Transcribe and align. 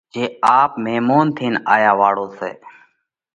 جي 0.13 0.23
آپ 0.59 0.71
ميمونَ 0.83 1.25
ٿينَ 1.37 1.53
آيا 1.75 1.91
واۯا 1.99 2.25
سئہ۔ 2.37 2.49